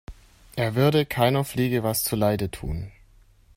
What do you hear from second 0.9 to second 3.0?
keiner Fliege was zu Leide tun.